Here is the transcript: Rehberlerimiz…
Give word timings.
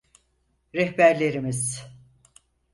Rehberlerimiz… 0.73 1.85